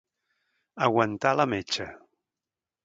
Aguantar 0.87 1.35
la 1.41 1.47
metxa. 1.55 1.91